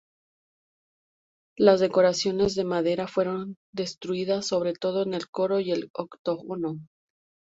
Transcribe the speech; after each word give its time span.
Las 1.59 1.79
decoraciones 1.79 2.55
de 2.55 2.63
madera 2.63 3.05
fueron 3.07 3.55
destruidas, 3.71 4.47
sobre 4.47 4.73
todo 4.73 5.03
en 5.03 5.13
el 5.13 5.29
coro 5.29 5.59
y 5.59 5.71
el 5.73 5.91
octógono. 5.93 6.79